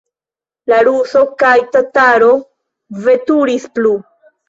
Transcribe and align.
La 0.73 0.79
ruso 0.87 1.21
kaj 1.45 1.53
tataro 1.77 2.33
veturis 3.07 3.73
plu. 3.79 3.97